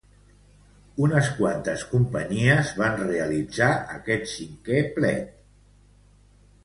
[1.07, 3.69] Unes quantes companyies van realitzar
[3.99, 5.41] aquest cinquè plet.